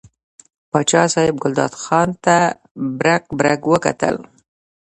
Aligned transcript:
پاچا 0.71 1.03
صاحب 1.13 1.35
ګلداد 1.43 1.73
خان 1.83 2.09
ته 2.23 2.35
برګ 2.99 3.23
برګ 3.39 3.61
وکتل. 3.73 4.15